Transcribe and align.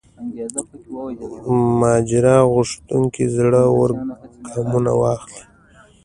ماجرا 1.79 2.37
غوښتونکو 2.53 3.23
زړه 3.35 3.61
ور 3.77 3.91
ګامونه 4.51 4.91
واخلي. 5.01 5.41